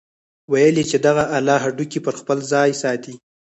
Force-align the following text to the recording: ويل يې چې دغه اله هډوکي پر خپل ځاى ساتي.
ويل 0.51 0.75
يې 0.81 0.85
چې 0.91 0.97
دغه 1.07 1.23
اله 1.37 1.55
هډوکي 1.63 1.99
پر 2.05 2.13
خپل 2.21 2.37
ځاى 2.51 2.71
ساتي. 2.81 3.13